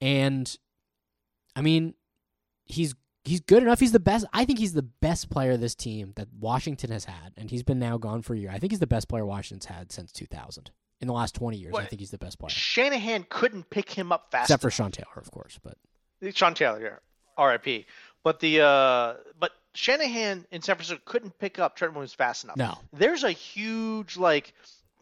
And 0.00 0.56
I 1.54 1.60
mean, 1.60 1.94
he's 2.64 2.94
he's 3.24 3.40
good 3.40 3.62
enough. 3.62 3.80
He's 3.80 3.92
the 3.92 4.00
best. 4.00 4.24
I 4.32 4.44
think 4.44 4.58
he's 4.58 4.72
the 4.72 4.82
best 4.82 5.28
player 5.28 5.52
of 5.52 5.60
this 5.60 5.74
team 5.74 6.12
that 6.16 6.28
Washington 6.38 6.90
has 6.90 7.04
had, 7.04 7.32
and 7.36 7.50
he's 7.50 7.62
been 7.62 7.78
now 7.78 7.98
gone 7.98 8.22
for 8.22 8.34
a 8.34 8.38
year. 8.38 8.50
I 8.50 8.58
think 8.58 8.72
he's 8.72 8.80
the 8.80 8.86
best 8.86 9.08
player 9.08 9.26
Washington's 9.26 9.66
had 9.66 9.92
since 9.92 10.12
2000. 10.12 10.70
In 10.98 11.08
the 11.08 11.12
last 11.12 11.34
20 11.34 11.58
years, 11.58 11.74
I 11.76 11.84
think 11.84 12.00
he's 12.00 12.10
the 12.10 12.16
best 12.16 12.38
player. 12.38 12.48
Shanahan 12.48 13.26
couldn't 13.28 13.68
pick 13.68 13.90
him 13.90 14.12
up 14.12 14.30
fast 14.30 14.44
Except 14.44 14.62
for 14.62 14.70
Sean 14.70 14.90
Taylor, 14.90 15.16
of 15.16 15.30
course, 15.30 15.58
but 15.62 15.76
Sean 16.32 16.54
Taylor, 16.54 16.80
yeah, 16.80 16.96
R.I.P. 17.36 17.86
But 18.22 18.40
the 18.40 18.62
uh, 18.62 19.14
but 19.38 19.52
Shanahan 19.74 20.46
in 20.50 20.62
San 20.62 20.76
Francisco 20.76 21.00
couldn't 21.04 21.38
pick 21.38 21.58
up 21.58 21.76
Trent 21.76 21.94
Williams 21.94 22.14
fast 22.14 22.44
enough. 22.44 22.56
no. 22.56 22.78
There's 22.92 23.24
a 23.24 23.30
huge 23.30 24.16
like 24.16 24.52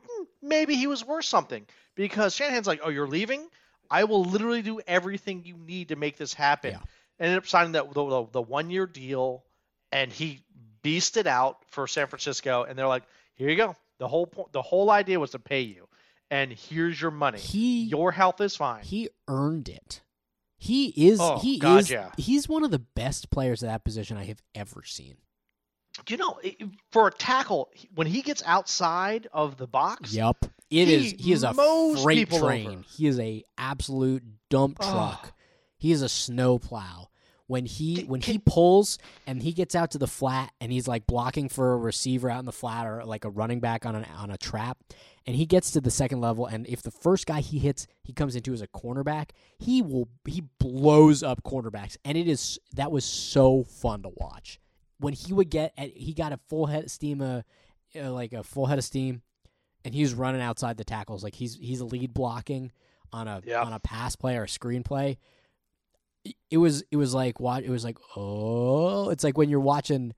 hmm, 0.07 0.25
maybe 0.43 0.75
he 0.75 0.87
was 0.87 1.05
worth 1.05 1.25
something 1.25 1.67
because 1.95 2.35
Shanahan's 2.35 2.67
like, 2.67 2.81
oh, 2.83 2.91
you're 2.91 3.09
leaving. 3.09 3.49
I 3.91 4.05
will 4.05 4.25
literally 4.25 4.63
do 4.63 4.81
everything 4.87 5.43
you 5.45 5.57
need 5.57 5.89
to 5.89 5.97
make 5.97 6.17
this 6.17 6.35
happen. 6.35 6.73
Yeah. 6.73 6.79
Ended 7.21 7.39
up 7.39 7.47
signing 7.47 7.73
that 7.73 7.93
the, 7.95 8.05
the, 8.05 8.27
the 8.33 8.43
one 8.43 8.71
year 8.71 8.87
deal, 8.87 9.45
and 9.93 10.13
he 10.13 10.41
beasted 10.83 11.27
out 11.27 11.59
for 11.69 11.87
San 11.87 12.07
Francisco, 12.09 12.65
and 12.65 12.79
they're 12.79 12.89
like, 12.89 13.05
here 13.35 13.49
you 13.49 13.57
go. 13.57 13.77
The 13.99 14.09
whole 14.09 14.27
point, 14.27 14.53
the 14.53 14.63
whole 14.63 14.91
idea 14.91 15.21
was 15.21 15.31
to 15.31 15.39
pay 15.39 15.61
you, 15.61 15.87
and 16.31 16.53
here's 16.53 17.01
your 17.01 17.13
money. 17.13 17.39
He 17.39 17.85
Your 17.85 18.11
health 18.11 18.41
is 18.41 18.57
fine. 18.57 18.83
he 18.83 19.09
earned 19.29 19.69
it. 19.69 20.01
He 20.65 20.87
is 21.09 21.21
Oh, 21.21 21.39
he 21.41 21.59
God, 21.59 21.81
is 21.81 21.91
yeah. 21.91 22.11
he's 22.17 22.49
one 22.49 22.65
of 22.65 22.71
the 22.71 22.79
best 22.79 23.29
players 23.31 23.63
at 23.63 23.67
that 23.69 23.85
position 23.85 24.17
I 24.17 24.25
have 24.25 24.41
ever 24.55 24.83
seen. 24.83 25.19
you 26.09 26.17
know, 26.17 26.41
for 26.91 27.07
a 27.09 27.11
tackle, 27.13 27.71
when 27.95 28.07
he 28.07 28.23
gets 28.23 28.43
outside 28.47 29.29
of 29.33 29.59
the 29.59 29.67
box, 29.67 30.15
Yep. 30.15 30.47
it 30.71 30.89
is. 30.89 31.11
He 31.13 31.17
he 31.19 31.33
is 31.33 31.43
a 31.45 31.53
freight 32.03 32.31
train. 32.31 32.67
over. 32.69 32.83
He 32.97 33.07
is 33.07 33.19
a 33.21 33.45
absolute 33.59 34.23
dump 34.49 34.79
Oh. 34.81 34.91
truck. 34.91 35.33
He 35.77 35.93
is 35.93 36.01
a 36.01 36.09
snow 36.09 36.59
plow. 36.59 37.09
When 37.47 37.67
he 37.67 38.05
when 38.05 38.23
he 38.23 38.39
pulls 38.39 38.97
and 39.27 39.43
he 39.43 39.53
gets 39.53 39.75
out 39.75 39.91
to 39.91 39.99
the 39.99 40.07
flat 40.07 40.53
and 40.63 40.73
he's 40.73 40.89
like 40.89 41.07
blocking 41.07 41.51
for 41.51 41.75
a 41.75 41.77
receiver 41.77 42.31
out 42.31 42.39
in 42.39 42.47
the 42.47 42.53
flat 42.53 42.87
or 42.87 43.05
like 43.05 43.27
a 43.27 43.31
running 43.31 43.61
back 43.61 43.85
on 43.85 43.95
an 43.95 44.07
on 44.17 44.31
a 44.31 44.39
trap 44.39 44.79
and 45.27 45.37
he 45.37 45.45
gets 45.45 45.71
to 45.73 45.81
the 45.83 45.91
second 45.91 46.23
level 46.23 46.47
and 46.47 46.67
if 46.67 46.81
the 46.81 46.91
first 46.91 47.27
guy 47.27 47.41
he 47.41 47.59
hits 47.59 47.87
he 48.03 48.15
comes 48.15 48.35
into 48.35 48.55
as 48.55 48.63
a 48.63 48.67
cornerback 48.69 49.31
he 49.59 49.83
will 49.83 50.09
he 50.27 50.43
blows 50.59 51.23
up 51.23 51.43
cornerbacks 51.43 51.99
and 52.03 52.17
it 52.17 52.27
is 52.27 52.59
that 52.75 52.91
was 52.91 53.05
so 53.05 53.63
fun 53.63 54.03
to 54.03 54.11
watch 54.17 54.59
when 54.99 55.13
he 55.13 55.35
would 55.35 55.51
get 55.51 55.75
at, 55.77 55.91
he 55.95 56.15
got 56.15 56.33
a 56.33 56.39
full 56.49 56.65
head 56.65 56.85
of 56.85 56.91
steam 56.91 57.21
uh, 57.21 57.43
uh, 57.95 58.11
like 58.11 58.33
a 58.33 58.43
full 58.43 58.65
head 58.65 58.79
of 58.79 58.85
steam 58.85 59.21
and 59.85 59.95
he 59.95 60.01
was 60.01 60.15
running 60.15 60.41
outside 60.41 60.79
the 60.79 60.85
tackles 60.85 61.23
like 61.23 61.35
he's 61.35 61.57
he's 61.57 61.83
lead 61.83 62.15
blocking 62.15 62.73
on 63.13 63.29
a 63.29 63.43
Yeah. 63.45 63.63
on 63.63 63.75
a 63.75 63.81
pass 63.81 64.17
play 64.17 64.39
or 64.39 64.45
a 64.45 64.49
screen 64.49 64.83
play 64.83 65.19
it- 66.51 66.57
was 66.59 66.83
it 66.91 66.97
was 66.97 67.15
like 67.15 67.41
what 67.41 67.65
it 67.65 67.71
was 67.71 67.85
like 67.85 67.99
oh. 68.17 69.11
It's 69.11 69.25
like 69.25 69.37
when 69.39 69.49
you're 69.49 69.61
watching 69.61 70.15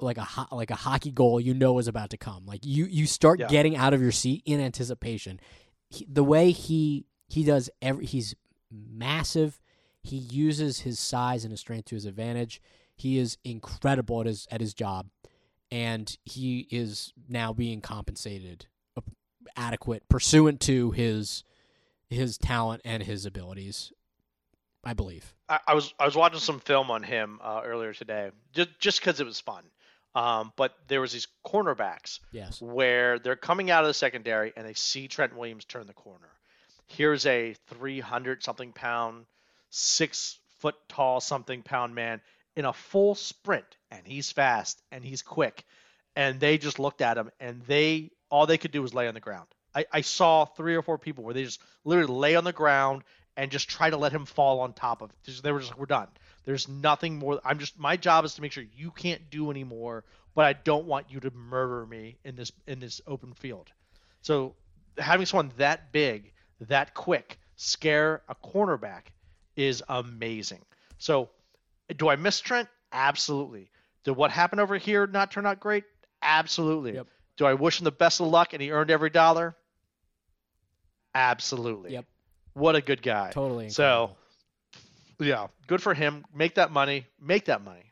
like 0.00 0.16
a 0.18 0.24
ho- 0.24 0.46
like 0.56 0.70
a 0.70 0.76
hockey 0.76 1.10
goal 1.10 1.40
you 1.40 1.54
know 1.54 1.78
is 1.78 1.88
about 1.88 2.10
to 2.10 2.16
come. 2.16 2.46
Like 2.46 2.60
you 2.64 2.84
you 2.86 3.06
start 3.06 3.40
Yeah. 3.40 3.48
getting 3.48 3.76
out 3.76 3.94
of 3.94 4.00
your 4.02 4.12
seat 4.12 4.42
in 4.44 4.60
anticipation. 4.60 5.40
He, 5.90 6.06
the 6.08 6.24
way 6.24 6.50
he 6.52 7.06
he 7.28 7.42
does 7.44 7.68
every 7.82 8.06
he's 8.06 8.34
massive. 8.70 9.60
He 10.02 10.16
uses 10.16 10.80
his 10.80 10.98
size 10.98 11.44
and 11.44 11.50
his 11.50 11.60
strength 11.60 11.86
to 11.86 11.94
his 11.96 12.04
advantage. 12.04 12.60
He 12.96 13.18
is 13.18 13.38
incredible 13.44 14.20
at 14.20 14.26
his 14.26 14.46
at 14.50 14.60
his 14.60 14.74
job. 14.74 15.08
And 15.70 16.16
he 16.24 16.66
is 16.70 17.12
now 17.28 17.52
being 17.52 17.80
compensated 17.82 18.66
uh, 18.96 19.02
adequate 19.56 20.08
pursuant 20.08 20.60
to 20.62 20.92
his 20.92 21.42
his 22.08 22.38
talent 22.38 22.80
and 22.86 23.02
his 23.02 23.26
abilities 23.26 23.92
i 24.88 24.92
believe 24.94 25.34
I, 25.48 25.60
I 25.68 25.74
was 25.74 25.92
I 25.98 26.04
was 26.04 26.16
watching 26.16 26.40
some 26.40 26.60
film 26.60 26.90
on 26.90 27.02
him 27.02 27.40
uh, 27.42 27.62
earlier 27.64 27.94
today, 27.94 28.30
just 28.52 28.78
just 28.78 29.00
because 29.00 29.20
it 29.20 29.26
was 29.26 29.40
fun. 29.40 29.64
Um, 30.14 30.52
but 30.56 30.74
there 30.88 31.00
was 31.00 31.12
these 31.12 31.28
cornerbacks 31.46 32.20
yes 32.32 32.60
where 32.60 33.18
they're 33.18 33.36
coming 33.36 33.70
out 33.70 33.84
of 33.84 33.88
the 33.88 33.94
secondary 33.94 34.52
and 34.56 34.66
they 34.66 34.74
see 34.74 35.06
Trent 35.06 35.36
Williams 35.36 35.64
turn 35.64 35.86
the 35.86 35.92
corner. 35.92 36.28
Here's 36.86 37.26
a 37.26 37.54
300 37.68 38.42
something 38.42 38.72
pound, 38.72 39.26
six 39.70 40.38
foot 40.58 40.74
tall 40.88 41.20
something 41.20 41.62
pound 41.62 41.94
man 41.94 42.20
in 42.56 42.64
a 42.64 42.72
full 42.72 43.14
sprint, 43.14 43.76
and 43.90 44.06
he's 44.06 44.32
fast 44.32 44.80
and 44.90 45.04
he's 45.04 45.22
quick. 45.22 45.64
And 46.16 46.40
they 46.40 46.58
just 46.58 46.80
looked 46.80 47.00
at 47.00 47.16
him, 47.16 47.30
and 47.38 47.62
they 47.62 48.10
all 48.30 48.46
they 48.46 48.58
could 48.58 48.72
do 48.72 48.82
was 48.82 48.92
lay 48.92 49.06
on 49.06 49.14
the 49.14 49.20
ground. 49.20 49.46
I, 49.74 49.84
I 49.92 50.00
saw 50.00 50.44
three 50.44 50.74
or 50.74 50.82
four 50.82 50.98
people 50.98 51.22
where 51.22 51.34
they 51.34 51.44
just 51.44 51.60
literally 51.84 52.12
lay 52.12 52.34
on 52.34 52.44
the 52.44 52.52
ground 52.52 53.04
and 53.38 53.52
just 53.52 53.68
try 53.70 53.88
to 53.88 53.96
let 53.96 54.10
him 54.12 54.26
fall 54.26 54.60
on 54.60 54.72
top 54.72 55.00
of. 55.00 55.10
It. 55.10 55.42
they 55.42 55.52
were 55.52 55.60
just, 55.60 55.70
like, 55.70 55.78
we're 55.78 55.86
done. 55.86 56.08
There's 56.44 56.68
nothing 56.68 57.18
more. 57.18 57.40
I'm 57.44 57.60
just 57.60 57.78
my 57.78 57.96
job 57.96 58.24
is 58.24 58.34
to 58.34 58.42
make 58.42 58.52
sure 58.52 58.64
you 58.76 58.90
can't 58.90 59.30
do 59.30 59.50
anymore, 59.50 60.04
but 60.34 60.44
I 60.44 60.54
don't 60.54 60.86
want 60.86 61.06
you 61.08 61.20
to 61.20 61.30
murder 61.30 61.86
me 61.86 62.18
in 62.24 62.34
this 62.34 62.50
in 62.66 62.80
this 62.80 63.00
open 63.06 63.32
field. 63.34 63.70
So 64.22 64.54
having 64.98 65.24
someone 65.24 65.52
that 65.58 65.92
big, 65.92 66.32
that 66.62 66.94
quick, 66.94 67.38
scare 67.56 68.22
a 68.28 68.34
cornerback 68.34 69.02
is 69.56 69.84
amazing. 69.88 70.62
So 70.98 71.30
do 71.96 72.08
I 72.08 72.16
miss 72.16 72.40
Trent? 72.40 72.68
Absolutely. 72.92 73.70
Did 74.02 74.12
what 74.12 74.32
happened 74.32 74.60
over 74.60 74.76
here 74.78 75.06
not 75.06 75.30
turn 75.30 75.46
out 75.46 75.60
great? 75.60 75.84
Absolutely. 76.22 76.94
Yep. 76.94 77.06
Do 77.36 77.46
I 77.46 77.54
wish 77.54 77.78
him 77.78 77.84
the 77.84 77.92
best 77.92 78.20
of 78.20 78.26
luck 78.26 78.52
and 78.52 78.60
he 78.60 78.72
earned 78.72 78.90
every 78.90 79.10
dollar? 79.10 79.54
Absolutely. 81.14 81.92
Yep. 81.92 82.06
What 82.58 82.74
a 82.76 82.80
good 82.80 83.02
guy. 83.02 83.30
totally 83.32 83.70
So, 83.70 84.16
yeah, 85.20 85.46
good 85.66 85.80
for 85.82 85.94
him. 85.94 86.24
Make 86.34 86.56
that 86.56 86.70
money. 86.72 87.06
Make 87.20 87.44
that 87.46 87.62
money. 87.64 87.84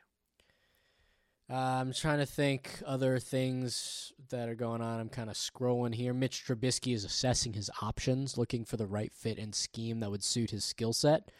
Uh, 1.49 1.55
I'm 1.55 1.93
trying 1.93 2.19
to 2.19 2.25
think 2.25 2.81
other 2.85 3.19
things 3.19 4.11
that 4.29 4.49
are 4.49 4.55
going 4.55 4.81
on. 4.81 4.99
I'm 4.99 5.07
kind 5.07 5.29
of 5.29 5.37
scrolling 5.37 5.95
here. 5.95 6.13
Mitch 6.13 6.43
Trubisky 6.45 6.93
is 6.93 7.05
assessing 7.05 7.53
his 7.53 7.69
options, 7.81 8.37
looking 8.37 8.65
for 8.65 8.75
the 8.75 8.85
right 8.85 9.13
fit 9.13 9.37
and 9.37 9.55
scheme 9.55 10.01
that 10.01 10.11
would 10.11 10.23
suit 10.25 10.51
his 10.51 10.65
skill 10.65 10.91
set. 10.91 11.31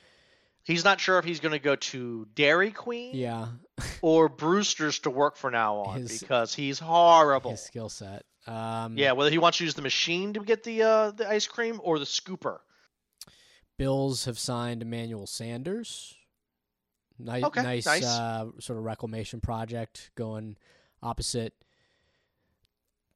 He's 0.63 0.86
not 0.86 1.00
sure 1.01 1.17
if 1.19 1.25
he's 1.25 1.41
going 1.41 1.51
to 1.53 1.60
go 1.60 1.75
to 1.75 2.27
Dairy 2.36 2.72
Queen 2.72 3.15
Yeah, 3.15 3.48
or 4.01 4.29
Brewster's 4.29 5.00
to 5.00 5.10
work 5.10 5.36
for 5.36 5.51
now 5.51 5.77
on 5.77 6.00
His- 6.01 6.19
because 6.22 6.53
he's 6.53 6.79
horrible. 6.79 7.51
his 7.51 7.62
skill 7.63 7.89
set. 7.89 8.24
Um, 8.46 8.98
Yeah, 8.98 9.12
whether 9.12 9.29
he 9.29 9.38
wants 9.38 9.57
to 9.57 9.65
use 9.65 9.74
the 9.74 9.81
machine 9.81 10.34
to 10.34 10.39
get 10.41 10.63
the 10.63 10.84
uh, 10.84 11.12
the 11.12 11.27
ice 11.27 11.48
cream 11.48 11.81
or 11.84 12.00
the 12.00 12.05
scooper. 12.05 12.60
Bills 13.77 14.25
have 14.25 14.39
signed 14.39 14.81
Emmanuel 14.81 15.27
Sanders. 15.27 16.15
Nice, 17.19 17.43
Okay, 17.43 17.63
nice, 17.63 17.86
nice. 17.86 18.05
Uh, 18.05 18.46
sort 18.60 18.77
of 18.77 18.86
reclamation 18.86 19.41
project 19.41 20.12
going 20.15 20.55
opposite 21.01 21.53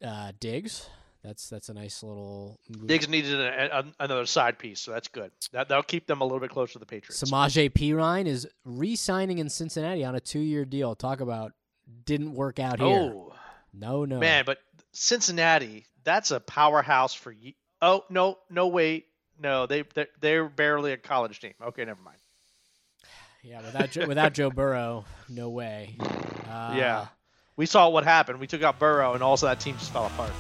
uh, 0.04 0.32
Diggs. 0.40 0.90
That's 1.24 1.50
that's 1.50 1.70
a 1.70 1.74
nice 1.76 2.02
little 2.02 2.60
move. 2.68 2.88
Diggs 2.88 3.08
needed 3.08 3.40
a, 3.40 3.80
a, 3.80 3.86
another 4.00 4.26
side 4.26 4.58
piece, 4.58 4.80
so 4.80 4.90
that's 4.92 5.08
good. 5.08 5.32
That 5.52 5.70
that'll 5.70 5.84
keep 5.84 6.08
them 6.08 6.22
a 6.22 6.24
little 6.24 6.40
bit 6.40 6.50
closer 6.50 6.74
to 6.74 6.80
the 6.80 6.86
Patriots. 6.88 7.22
Samaje 7.22 7.70
Perine 7.72 8.26
is 8.26 8.48
re-signing 8.66 9.38
in 9.38 9.48
Cincinnati 9.48 10.04
on 10.04 10.16
a 10.16 10.20
two-year 10.20 10.66
deal. 10.66 10.96
Talk 10.96 11.22
about 11.22 11.54
didn't 12.06 12.34
work 12.34 12.58
out 12.58 12.80
here. 12.80 12.88
oh 12.88 13.34
no, 13.72 14.04
no, 14.06 14.18
man, 14.18 14.46
but 14.48 14.58
Cincinnati, 14.94 15.86
that's 16.04 16.32
a 16.32 16.40
powerhouse 16.40 17.14
for 17.14 17.32
you. 17.32 17.54
Oh 17.84 18.04
no, 18.10 18.40
no 18.50 18.68
wait, 18.68 19.06
no 19.42 19.66
they 19.66 19.84
they're, 19.94 20.08
they're 20.20 20.50
barely 20.50 20.94
a 20.94 20.98
college 20.98 21.40
team. 21.40 21.54
Okay, 21.62 21.86
never 21.86 22.02
mind. 22.02 22.18
Yeah, 23.44 23.62
without 23.64 23.90
Joe, 23.90 24.06
without 24.06 24.34
Joe 24.34 24.52
Burrow, 24.52 25.06
no 25.30 25.50
way. 25.50 25.98
Uh, 26.52 26.74
yeah, 26.76 27.08
we 27.56 27.66
saw 27.66 27.88
what 27.88 28.04
happened. 28.04 28.38
We 28.42 28.46
took 28.46 28.62
out 28.62 28.78
Burrow, 28.78 29.14
and 29.14 29.24
also 29.24 29.46
that 29.46 29.62
team 29.62 29.78
just 29.78 29.94
fell 29.94 30.06
apart. 30.06 30.32